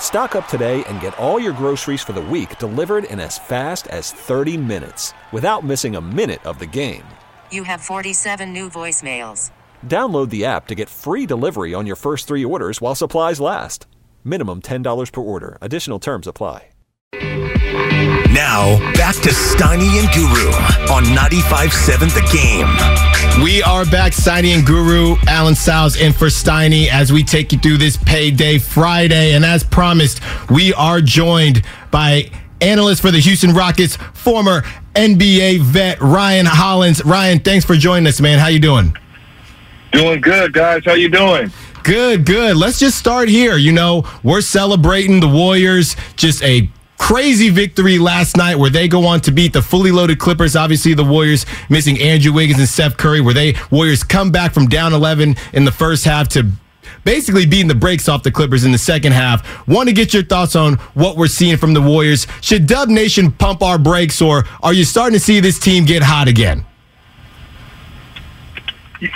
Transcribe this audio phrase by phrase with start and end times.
[0.00, 3.86] Stock up today and get all your groceries for the week delivered in as fast
[3.88, 7.02] as 30 minutes without missing a minute of the game.
[7.50, 9.50] You have 47 new voicemails.
[9.84, 13.86] Download the app to get free delivery on your first three orders while supplies last.
[14.24, 15.58] Minimum $10 per order.
[15.60, 16.68] Additional terms apply.
[18.32, 20.50] Now, back to Steiny and Guru
[20.92, 23.15] on 95.7 The Game.
[23.42, 27.58] We are back, Steiny and Guru, Alan Sal's in for Steiny as we take you
[27.58, 29.34] through this payday Friday.
[29.34, 32.30] And as promised, we are joined by
[32.62, 34.62] analyst for the Houston Rockets, former
[34.94, 37.04] NBA vet Ryan Hollins.
[37.04, 38.38] Ryan, thanks for joining us, man.
[38.38, 38.96] How you doing?
[39.92, 40.82] Doing good, guys.
[40.86, 41.52] How you doing?
[41.82, 42.56] Good, good.
[42.56, 43.58] Let's just start here.
[43.58, 49.06] You know, we're celebrating the Warriors, just a crazy victory last night where they go
[49.06, 50.56] on to beat the fully loaded Clippers.
[50.56, 54.66] Obviously, the Warriors missing Andrew Wiggins and Steph Curry, where they Warriors come back from
[54.66, 56.50] down 11 in the first half to
[57.04, 59.66] basically beating the brakes off the Clippers in the second half.
[59.66, 62.26] Want to get your thoughts on what we're seeing from the Warriors?
[62.42, 66.02] Should Dub Nation pump our brakes, or are you starting to see this team get
[66.02, 66.66] hot again?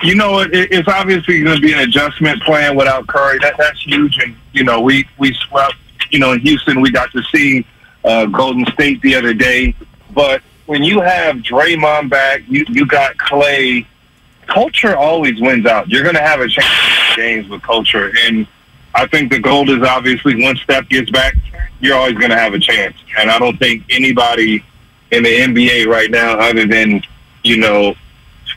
[0.02, 3.38] You know, it, it's obviously going to be an adjustment plan without Curry.
[3.40, 5.74] That that's huge, and you know, we we swept.
[6.10, 7.66] You know, in Houston, we got to see
[8.04, 9.74] uh, Golden State the other day.
[10.12, 13.86] But when you have Draymond back, you you got Klay.
[14.46, 15.88] Culture always wins out.
[15.88, 18.46] You're going to have a chance games with culture, and
[18.94, 21.36] I think the goal is obviously once Steph gets back,
[21.80, 22.96] you're always going to have a chance.
[23.18, 24.64] And I don't think anybody
[25.10, 27.02] in the NBA right now, other than
[27.44, 27.94] you know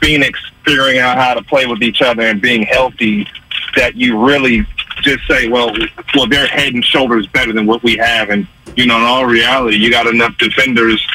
[0.02, 3.28] Phoenix figuring out how to play with each other and being healthy,
[3.76, 4.66] that you really
[5.04, 5.76] just say, well,
[6.16, 8.30] well, they're head and shoulders better than what we have.
[8.30, 11.06] And you know, in all reality, you got enough defenders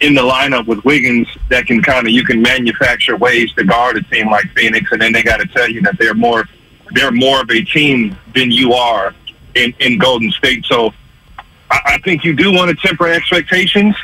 [0.00, 3.96] in the lineup with Wiggins that can kind of you can manufacture ways to guard
[3.96, 6.48] a team like Phoenix, and then they got to tell you that they're more
[6.92, 9.14] they're more of a team than you are
[9.54, 10.64] in in Golden State.
[10.66, 10.92] So
[11.70, 13.94] I, I think you do want to temper expectations,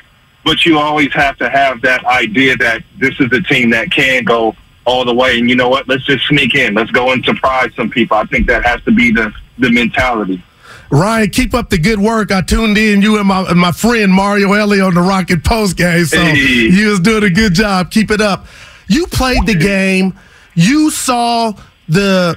[0.45, 4.25] but you always have to have that idea that this is a team that can
[4.25, 4.55] go
[4.85, 5.39] all the way.
[5.39, 5.89] And you know what?
[5.89, 6.75] Let's just sneak in.
[6.75, 8.17] Let's go and surprise some people.
[8.17, 10.43] I think that has to be the the mentality.
[10.91, 12.33] Ryan, keep up the good work.
[12.33, 15.77] I tuned in you and my and my friend Mario Elie on the Rocket post
[15.77, 16.05] game.
[16.07, 16.37] So Hey.
[16.71, 17.91] you was doing a good job.
[17.91, 18.47] Keep it up.
[18.89, 20.15] You played the game.
[20.55, 21.53] You saw
[21.89, 22.37] the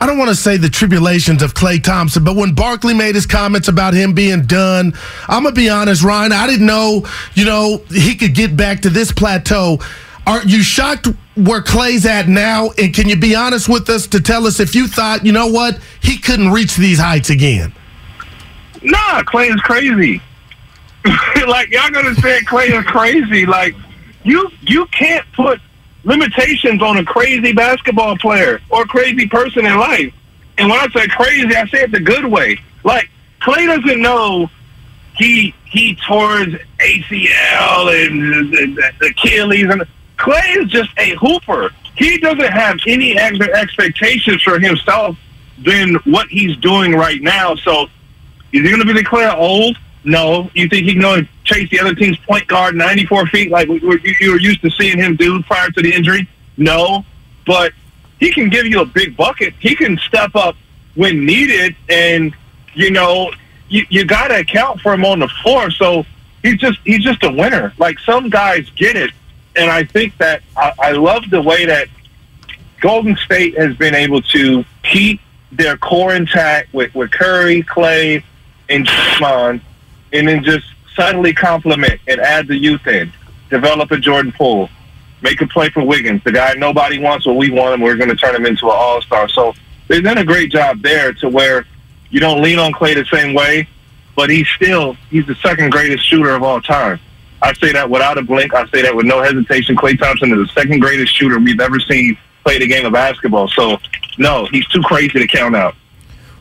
[0.00, 3.26] I don't want to say the tribulations of Klay Thompson, but when Barkley made his
[3.26, 4.92] comments about him being done,
[5.26, 6.30] I'm gonna be honest, Ryan.
[6.30, 7.04] I didn't know,
[7.34, 9.80] you know, he could get back to this plateau.
[10.26, 12.70] Are you shocked where Klay's at now?
[12.78, 15.48] And can you be honest with us to tell us if you thought, you know
[15.48, 17.74] what, he couldn't reach these heights again?
[18.82, 20.20] Nah, Klay is crazy.
[21.46, 23.44] like y'all gonna say Klay is crazy.
[23.44, 23.74] Like
[24.22, 25.60] you you can't put
[26.04, 30.12] limitations on a crazy basketball player or crazy person in life.
[30.56, 32.58] And when I say crazy, I say it the good way.
[32.84, 33.10] Like
[33.42, 34.48] Klay doesn't know
[35.16, 39.84] he he tore his ACL and Achilles and
[40.24, 41.70] Klay is just a hooper.
[41.96, 45.18] He doesn't have any expectations for himself
[45.58, 47.54] than what he's doing right now.
[47.56, 47.84] So
[48.52, 49.76] is he going to be declared old?
[50.02, 50.50] No.
[50.54, 53.68] You think he can go and chase the other team's point guard 94 feet like
[53.68, 56.26] you were used to seeing him do prior to the injury?
[56.56, 57.04] No.
[57.46, 57.72] But
[58.18, 59.52] he can give you a big bucket.
[59.60, 60.56] He can step up
[60.94, 62.34] when needed, and
[62.74, 63.30] you know
[63.68, 65.70] you, you got to account for him on the floor.
[65.70, 66.06] So
[66.42, 67.74] he's just he's just a winner.
[67.78, 69.10] Like some guys get it,
[69.56, 71.88] and I think that I, I love the way that
[72.80, 75.20] Golden State has been able to keep
[75.52, 78.22] their core intact with, with Curry, Klay,
[78.68, 79.60] and Draymond,
[80.12, 83.12] and then just subtly complement and add the youth in.
[83.50, 84.68] Develop a Jordan Poole.
[85.22, 87.80] Make a play for Wiggins, the guy nobody wants, but we want him.
[87.80, 89.28] We're going to turn him into an all-star.
[89.28, 89.54] So
[89.88, 91.66] they've done a great job there to where
[92.10, 93.66] you don't lean on Klay the same way,
[94.16, 97.00] but he's still he's the second greatest shooter of all time.
[97.44, 98.54] I say that without a blink.
[98.54, 99.76] I say that with no hesitation.
[99.76, 103.48] Klay Thompson is the second greatest shooter we've ever seen play the game of basketball.
[103.48, 103.78] So
[104.16, 105.74] no, he's too crazy to count out.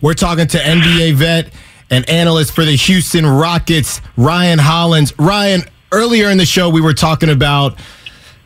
[0.02, 1.54] We're talking to NBA vet
[1.90, 5.14] and analyst for the Houston Rockets, Ryan Hollins.
[5.20, 7.78] Ryan, earlier in the show, we were talking about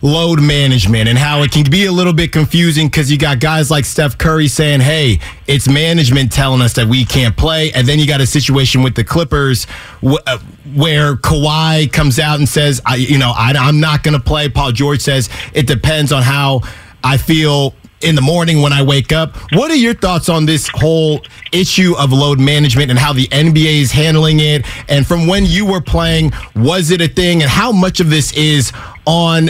[0.02, 3.72] load management and how it can be a little bit confusing because you got guys
[3.72, 7.72] like Steph Curry saying, hey, it's management telling us that we can't play.
[7.74, 9.66] And then you got a situation with the Clippers
[10.04, 10.38] wh- uh,
[10.76, 14.50] where Kawhi comes out and says, I, you know, I, I'm not going to play.
[14.50, 16.62] Paul George says it depends on how
[17.04, 19.36] I feel in the morning when I wake up.
[19.54, 21.22] What are your thoughts on this whole
[21.52, 24.64] issue of load management and how the NBA is handling it?
[24.88, 27.42] And from when you were playing, was it a thing?
[27.42, 28.72] And how much of this is
[29.08, 29.50] on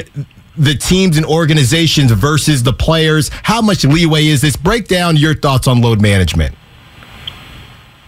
[0.58, 3.30] the teams and organizations versus the players?
[3.44, 4.56] How much leeway is this?
[4.56, 6.56] Break down your thoughts on load management.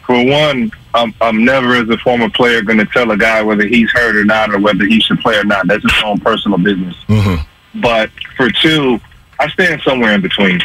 [0.06, 3.68] For one, I'm, I'm never, as a former player, going to tell a guy whether
[3.68, 5.68] he's hurt or not or whether he should play or not.
[5.68, 6.96] That's his own personal business.
[7.08, 7.80] Mm-hmm.
[7.80, 9.00] But for two,
[9.40, 10.62] I stand somewhere in between.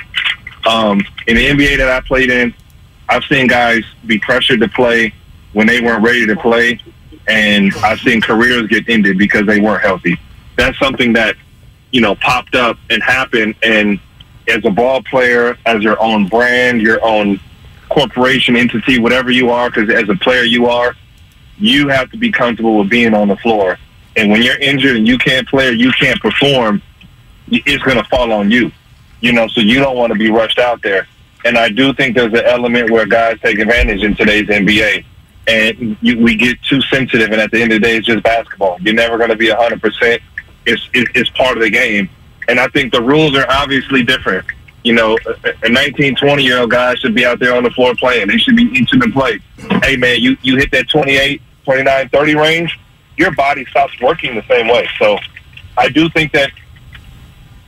[0.67, 2.55] Um, in the NBA that I played in,
[3.09, 5.13] I've seen guys be pressured to play
[5.53, 6.81] when they weren't ready to play,
[7.29, 10.19] and I've seen careers get ended because they weren't healthy.
[10.57, 11.37] That's something that
[11.95, 13.55] you know popped up and happened.
[13.63, 14.01] And
[14.49, 17.39] as a ball player, as your own brand, your own
[17.89, 20.97] corporation entity, whatever you are, because as a player you are,
[21.57, 23.79] you have to be comfortable with being on the floor.
[24.17, 26.83] And when you're injured and you can't play or you can't perform,
[27.49, 28.73] it's going to fall on you.
[29.21, 31.07] You know, so you don't want to be rushed out there.
[31.45, 35.05] And I do think there's an element where guys take advantage in today's NBA.
[35.47, 38.23] And you, we get too sensitive, and at the end of the day, it's just
[38.25, 38.79] basketball.
[38.81, 40.21] You're never going to be 100%.
[40.67, 42.09] It's, it's, it's part of the game.
[42.49, 44.47] And I think the rules are obviously different.
[44.83, 45.17] You know,
[45.63, 48.29] a 19, 20 year old guy should be out there on the floor playing.
[48.29, 49.41] They should be itching to play.
[49.83, 52.79] Hey, man, you, you hit that 28, 29, 30 range,
[53.17, 54.89] your body stops working the same way.
[54.99, 55.19] So
[55.79, 56.51] I do think that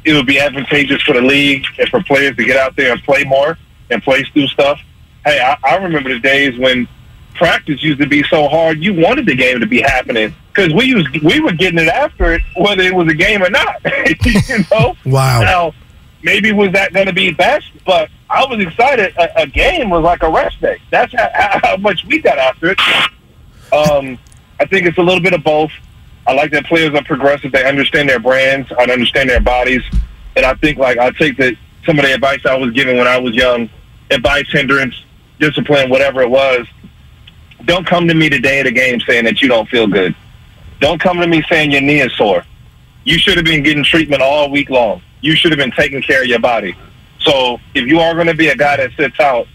[0.04, 3.02] it would be advantageous for the league and for players to get out there and
[3.02, 3.56] play more
[3.90, 4.80] and play through stuff.
[5.24, 6.86] Hey, I, I remember the days when
[7.34, 10.94] practice used to be so hard, you wanted the game to be happening because we
[10.94, 13.76] was we were getting it after it, whether it was a game or not.
[14.24, 14.96] you know?
[15.04, 15.40] Wow.
[15.42, 15.74] Now,
[16.22, 19.14] maybe was that going to be best, but I was excited.
[19.18, 20.80] A, a game was like a rest day.
[20.90, 22.80] That's how, how much we got after it.
[23.72, 24.18] Um,
[24.58, 25.70] I think it's a little bit of both.
[26.26, 27.52] I like that players are progressive.
[27.52, 28.72] They understand their brands.
[28.72, 29.82] I understand their bodies.
[30.34, 33.06] And I think, like, I take the, some of the advice I was given when
[33.06, 33.70] I was young,
[34.10, 34.94] advice, hindrance,
[35.38, 36.66] discipline, whatever it was.
[37.64, 40.14] Don't come to me the day of the game saying that you don't feel good.
[40.80, 42.44] Don't come to me saying your knee is sore.
[43.04, 45.02] You should have been getting treatment all week long.
[45.20, 46.76] You should have been taking care of your body.
[47.20, 49.46] So if you are going to be a guy that sits out,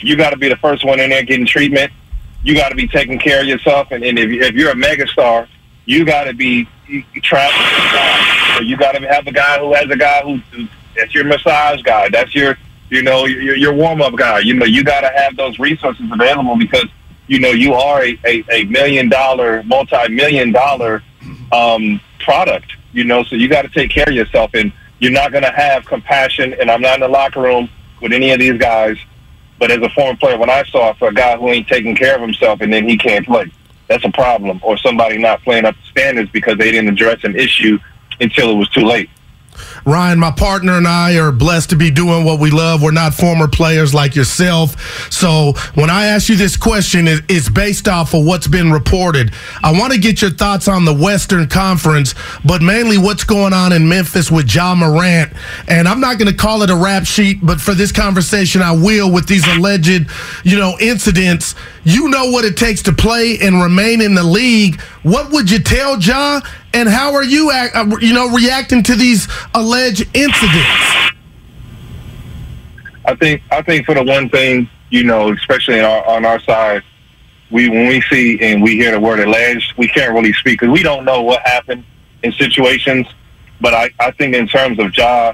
[0.00, 1.92] you got to be the first one in there getting treatment.
[2.44, 3.88] You got to be taking care of yourself.
[3.90, 5.48] And, and if, if you're a megastar,
[5.86, 6.68] you got to be
[7.22, 8.56] traveling.
[8.56, 10.40] So you got to have a guy who has a guy who,
[10.94, 12.08] that's your massage guy.
[12.10, 12.56] That's your
[12.90, 14.40] you know your, your warm up guy.
[14.40, 16.86] You know you got to have those resources available because
[17.28, 21.02] you know you are a, a, a million dollar, multi million dollar
[21.52, 22.72] um, product.
[22.92, 25.52] You know, so you got to take care of yourself, and you're not going to
[25.52, 26.54] have compassion.
[26.54, 27.68] And I'm not in the locker room
[28.00, 28.96] with any of these guys.
[29.58, 31.96] But as a former player, when I saw it for a guy who ain't taking
[31.96, 33.50] care of himself and then he can't play,
[33.88, 34.60] that's a problem.
[34.62, 37.78] Or somebody not playing up to standards because they didn't address an issue
[38.20, 39.10] until it was too late.
[39.84, 42.82] Ryan, my partner and I are blessed to be doing what we love.
[42.82, 45.10] We're not former players like yourself.
[45.12, 49.32] So when I ask you this question, it's based off of what's been reported.
[49.62, 53.72] I want to get your thoughts on the Western Conference, but mainly what's going on
[53.72, 55.32] in Memphis with Ja Morant.
[55.68, 58.72] And I'm not going to call it a rap sheet, but for this conversation, I
[58.72, 60.10] will with these alleged,
[60.44, 61.54] you know, incidents.
[61.84, 64.80] You know what it takes to play and remain in the league.
[65.02, 66.40] What would you tell Ja?
[66.74, 71.08] And how are you, act, uh, you know, reacting to these alleged incidents?
[73.04, 76.82] I think I think for the one thing, you know, especially our, on our side,
[77.50, 80.72] we when we see and we hear the word alleged, we can't really speak because
[80.72, 81.84] we don't know what happened
[82.22, 83.06] in situations.
[83.60, 85.32] But I, I think in terms of Ja,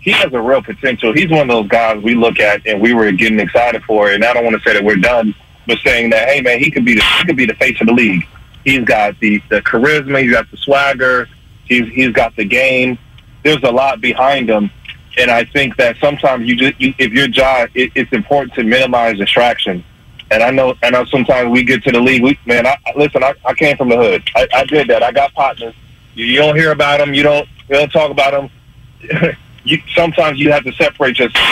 [0.00, 1.12] he has a real potential.
[1.12, 4.10] He's one of those guys we look at and we were getting excited for.
[4.10, 5.34] And I don't want to say that we're done,
[5.66, 7.88] but saying that hey man, he could be the he could be the face of
[7.88, 8.26] the league.
[8.64, 10.22] He's got the, the charisma.
[10.22, 11.28] He's got the swagger.
[11.64, 12.98] He's he's got the game.
[13.42, 14.70] There's a lot behind him,
[15.18, 18.62] and I think that sometimes you just you, if you're Ja, it, it's important to
[18.62, 19.84] minimize distraction.
[20.30, 22.22] And I know I know sometimes we get to the league.
[22.22, 23.22] We, man, I, listen.
[23.22, 24.22] I, I came from the hood.
[24.34, 25.02] I, I did that.
[25.02, 25.74] I got partners.
[26.14, 27.14] You, you don't hear about them.
[27.14, 29.36] You don't you don't talk about them.
[29.64, 31.44] you sometimes you have to separate yourself,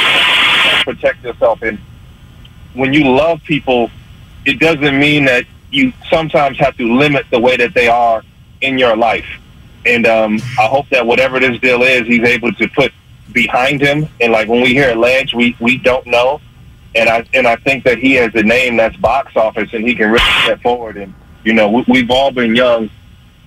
[0.84, 1.78] protect yourself, and
[2.74, 3.90] when you love people,
[4.44, 8.22] it doesn't mean that you sometimes have to limit the way that they are
[8.60, 9.26] in your life.
[9.86, 12.92] And um, I hope that whatever this deal is, he's able to put
[13.32, 14.08] behind him.
[14.20, 16.40] And like when we hear alleged, we we don't know.
[16.94, 19.94] and I and I think that he has a name that's box office, and he
[19.94, 20.96] can really step forward.
[20.96, 22.90] And you know, we, we've all been young,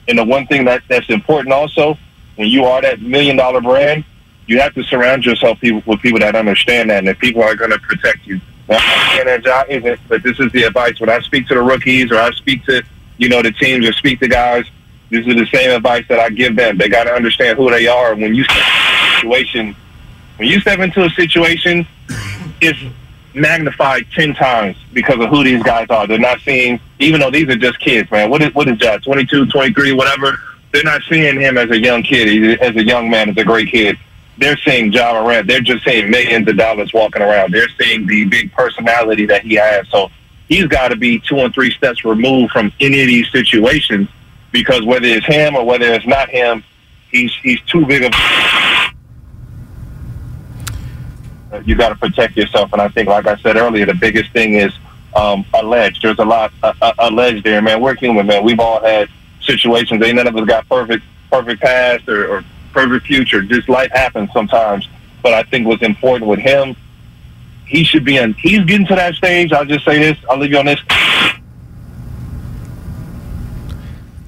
[0.08, 1.98] and the one thing that that's important also,
[2.36, 4.06] when you are that million dollar brand,
[4.48, 7.72] you have to surround yourself with people that understand that, and that people are going
[7.72, 8.39] to protect you.
[8.70, 11.55] Now, I understand that job isn't, but this is the advice when I speak to
[11.55, 12.84] the rookies or I speak to
[13.17, 14.65] you know the teams or speak to guys.
[15.10, 16.77] This is the same advice that I give them.
[16.77, 18.15] They got to understand who they are.
[18.15, 18.65] When you step into
[19.05, 19.75] a situation,
[20.38, 21.86] when you step into a situation,
[22.62, 22.79] it's
[23.36, 26.08] magnified 10 times because of who these guys are.
[26.08, 28.29] They're not seeing, even though these are just kids, man.
[28.29, 30.38] What is, what is that, 22, 23, whatever?
[30.72, 33.70] They're not seeing him as a young kid, as a young man, as a great
[33.70, 33.98] kid.
[34.38, 35.48] They're seeing Ja Morant.
[35.48, 37.54] They're just seeing millions of dollars walking around.
[37.54, 39.88] They're seeing the big personality that he has.
[39.90, 40.10] So
[40.48, 44.10] he's got to be two and three steps removed from any of these situations
[44.52, 46.63] because whether it's him or whether it's not him,
[47.12, 48.12] he's he's too big of
[51.52, 52.74] uh, you got to protect yourself.
[52.74, 54.74] And I think, like I said earlier, the biggest thing is
[55.16, 56.02] um, alleged.
[56.02, 57.82] There's a lot uh, uh, alleged there, man.
[57.82, 58.44] We're human, man.
[58.44, 59.10] We've all had
[59.42, 60.04] situations.
[60.04, 63.42] Ain't none of us got perfect, perfect past or, or perfect future.
[63.42, 64.88] Just life happens sometimes.
[65.22, 66.75] But I think what's important with him,
[67.65, 68.34] he should be in.
[68.34, 69.53] He's getting to that stage.
[69.53, 70.18] I'll just say this.
[70.30, 70.80] I'll leave you on this.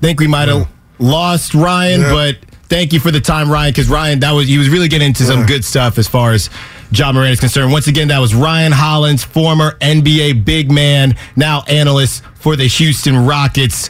[0.06, 0.68] think we might have
[1.00, 2.38] lost Ryan, but
[2.70, 5.24] thank you for the time, Ryan, because Ryan, that was he was really getting into
[5.24, 6.50] some good stuff as far as
[6.92, 7.72] Ja Morant is concerned.
[7.72, 13.26] Once again, that was Ryan Hollins, former NBA big man, now analyst for the Houston
[13.26, 13.90] Rockets.